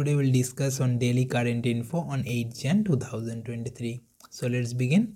[0.00, 4.00] today we'll discuss on daily current info on 8 Jan 2023.
[4.30, 5.12] So let's begin.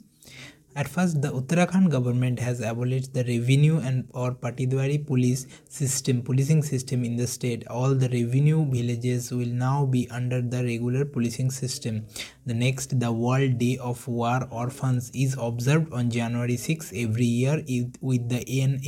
[0.76, 6.62] At first, the Uttarakhand government has abolished the revenue and or Patidwari police system, policing
[6.64, 7.66] system in the state.
[7.68, 12.04] All the revenue villages will now be under the regular policing system.
[12.44, 17.64] The next, the World Day of War Orphans is observed on January 6 every year
[18.02, 18.80] with the aim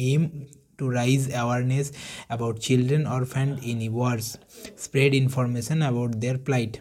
[0.79, 1.93] to raise awareness
[2.31, 4.39] about children orphaned in wars,
[4.77, 6.81] spread information about their plight.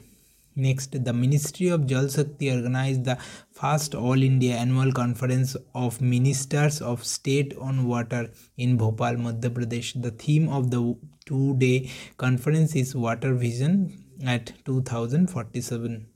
[0.58, 3.18] Next, the Ministry of Jal Shakti organized the
[3.52, 10.02] first All India Annual Conference of Ministers of State on Water in Bhopal, Madhya Pradesh.
[10.02, 16.15] The theme of the two day conference is Water Vision at 2047.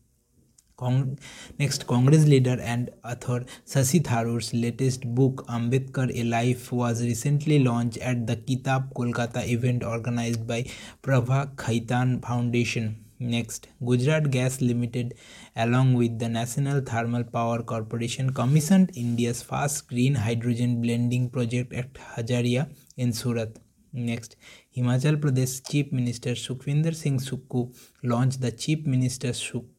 [1.59, 7.97] Next Congress leader and author Shashi Tharoor's latest book Ambedkar a life was recently launch
[7.99, 10.65] at the Kitab Kolkata event organise by
[11.03, 15.13] Prabha Khaitan foundation next Gujarat gas limited
[15.57, 21.97] along with the national thermal power corporation commission India's fast green hydrogen blending project at
[22.17, 22.65] Hazira
[22.97, 23.59] in Surat
[23.93, 24.35] next
[24.75, 27.67] Himachal Pradesh chief minister Sukhvinder Singh Sukhu
[28.05, 29.78] launch the chief minister Sukhu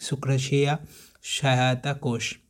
[0.00, 0.80] Sukrasheya
[1.22, 2.40] Shayata Kosh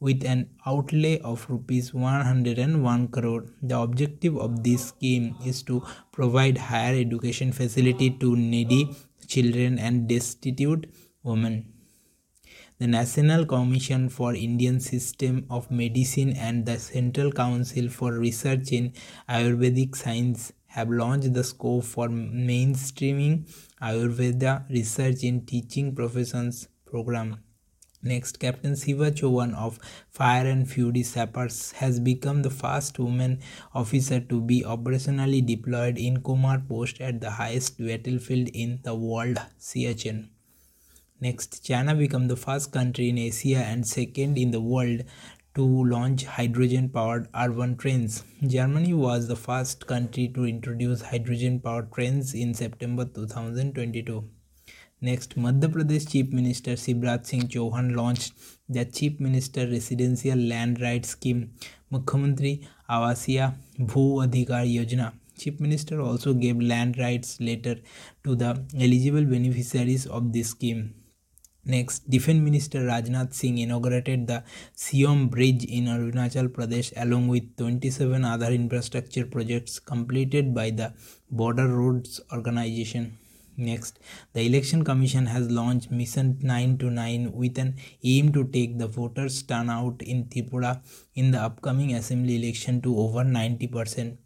[0.00, 3.44] with an outlay of rupees 101 crore.
[3.62, 8.90] The objective of this scheme is to provide higher education facility to needy
[9.26, 11.72] children and destitute women.
[12.78, 18.92] The National Commission for Indian System of Medicine and the Central Council for Research in
[19.28, 23.34] Ayurvedic Science have launched the scope for mainstreaming
[23.80, 27.36] Ayurveda research in teaching professions program.
[28.02, 29.78] Next, Captain Shiva Chauhan of
[30.10, 33.40] Fire and Fury Sappers has become the first woman
[33.72, 39.38] officer to be operationally deployed in Kumar Post at the highest battlefield in the world,
[39.58, 40.28] Siachen.
[41.20, 45.04] Next, China became the first country in Asia and second in the world
[45.54, 48.24] to launch hydrogen powered urban trains.
[48.44, 54.28] Germany was the first country to introduce hydrogen powered trains in September 2022.
[55.00, 58.32] Next, Madhya Pradesh Chief Minister Shivraj Singh Chauhan launched
[58.68, 61.52] the Chief Minister Residential Land Rights Scheme,
[61.92, 65.12] Mukhyamantri Awasiya Bhu Adhikar Yojana.
[65.38, 67.76] Chief Minister also gave land rights letter
[68.24, 70.94] to the eligible beneficiaries of this scheme.
[71.66, 74.44] Next, Defence Minister Rajnath Singh inaugurated the
[74.76, 80.92] Siyom Bridge in Arunachal Pradesh along with 27 other infrastructure projects completed by the
[81.30, 83.16] Border Roads Organization.
[83.56, 83.98] Next,
[84.34, 88.88] the Election Commission has launched Mission 9 to 9 with an aim to take the
[88.88, 90.82] voters' turnout in Tripura
[91.14, 94.18] in the upcoming assembly election to over 90%.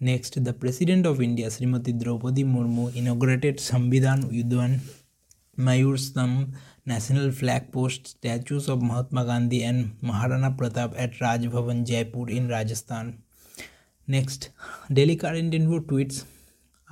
[0.00, 4.80] Next, the President of India, Srimati Draupadi Murmu, inaugurated Samvidhan Udyan
[5.58, 11.86] Mayur Stambh National Flag Post statues of Mahatma Gandhi and Maharana Pratap at Raj Bhavan,
[11.86, 13.22] Jaipur in Rajasthan.
[14.06, 14.50] Next,
[14.92, 16.24] Daily Current Info tweets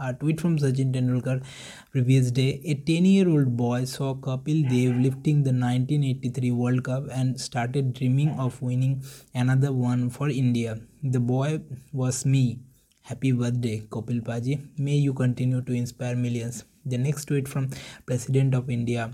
[0.01, 1.45] a tweet from Sachin Tendulkar
[1.93, 2.61] previous day.
[2.65, 7.95] A 10 year old boy saw Kapil Dev lifting the 1983 World Cup and started
[7.95, 9.03] dreaming of winning
[9.35, 10.81] another one for India.
[11.03, 11.61] The boy
[11.93, 12.61] was me.
[13.03, 14.67] Happy birthday, Kapil Paji.
[14.79, 16.65] May you continue to inspire millions.
[16.85, 17.71] The next tweet from
[18.07, 19.11] President of India.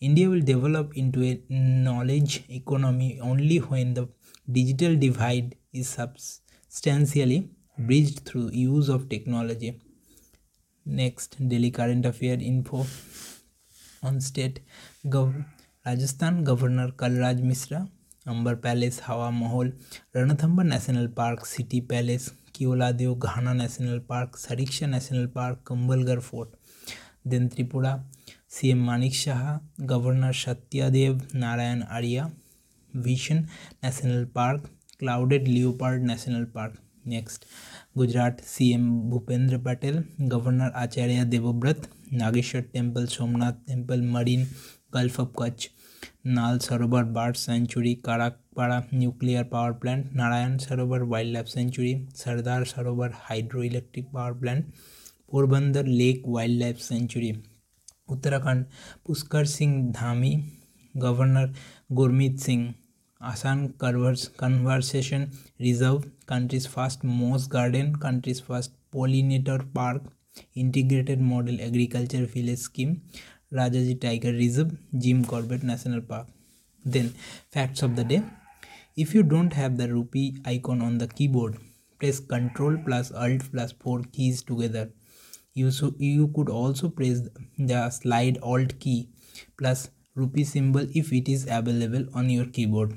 [0.00, 4.08] India will develop into a knowledge economy only when the
[4.50, 9.80] digital divide is substantially bridged through use of technology.
[10.84, 12.86] Next, Delhi current affair info
[14.02, 14.60] on state
[15.06, 15.44] gov
[15.86, 17.88] Rajasthan Governor Kalraj Mishra,
[18.26, 19.72] Amber Palace, Hawa Mahal,
[20.14, 26.48] Ranthambore National Park, City Palace, Keoladeo Ghana National Park, Sariska National Park, Kumbhalgarh Fort.
[27.26, 27.92] दिन Tripura
[28.50, 29.42] C M Manik Saha,
[29.80, 32.26] governor Satyadev Narayan Arya
[32.90, 33.36] vision
[33.84, 34.68] national park,
[34.98, 37.44] clouded leopard national park. Next,
[37.96, 44.46] Gujarat C M Bhupendra Patel, governor Acharya Devvrat, Nageshwar temple, Somnath temple, marine
[44.94, 45.68] gulf of Kutch,
[46.26, 53.10] Nal Sarovar, bird sanctuary, Kakrapar nuclear power plant, Narayan Sarovar wildlife sanctuary, Sardar Sarovar
[53.14, 54.72] hydro electric power plant
[55.32, 57.42] Power Plant, Porbandar Lake Wildlife Sanctuary,
[58.08, 58.66] Uttarakhand
[59.06, 60.42] Pushkar Singh Dhami,
[60.98, 61.50] Governor
[61.92, 62.74] Gurmeet Singh,
[63.20, 70.02] Asan Conservation Reserve, country's first moss garden, country's first pollinator park,
[70.54, 73.02] integrated model agriculture village scheme,
[73.52, 76.26] Rajaji Tiger Reserve, Jim Corbett National Park.
[76.84, 77.14] Then,
[77.50, 78.22] facts of the day.
[78.96, 81.56] If you don't have the rupee icon on the keyboard,
[81.98, 84.90] press Ctrl plus Alt plus 4 keys together.
[85.54, 87.20] You so you could also press
[87.58, 89.08] the slide alt key
[89.58, 92.96] plus rupee symbol if it is available on your keyboard.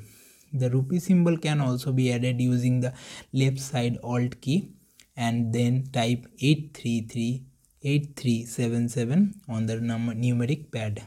[0.54, 2.94] The rupee symbol can also be added using the
[3.34, 4.72] left side alt key
[5.16, 7.44] and then type 833
[7.84, 11.04] 8377 on the numeric pad.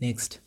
[0.00, 0.40] Next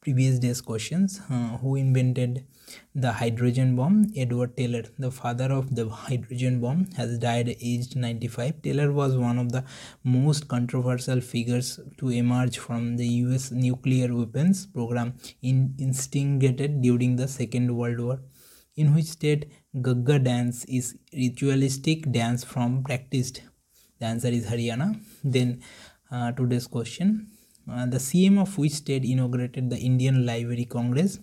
[0.00, 1.20] previous days questions.
[1.30, 2.46] Uh, who invented
[2.94, 4.12] the hydrogen bomb?
[4.16, 9.38] Edward teller the father of the hydrogen bomb has died aged 95 teller was one
[9.38, 9.64] of the
[10.04, 17.28] most controversial figures to emerge from the us nuclear weapons program in, instigated during the
[17.28, 18.20] second world war
[18.76, 19.50] in which state
[19.82, 23.42] gagga dance is ritualistic dance from practiced.
[23.98, 25.00] The answer is haryana.
[25.22, 25.62] Then
[26.10, 27.28] uh, today's question
[27.72, 31.20] uh, the CM of which state inaugurated the Indian Library Congress?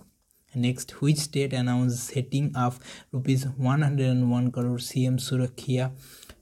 [0.56, 2.76] Next, which state announced setting up
[3.12, 5.92] rupees 101 crore CM Surakhya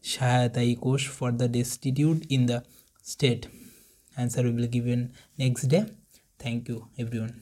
[0.04, 2.64] Shahatai Kosh for the destitute in the
[3.02, 3.48] state?
[4.16, 5.86] Answer will be given next day.
[6.38, 7.42] Thank you, everyone.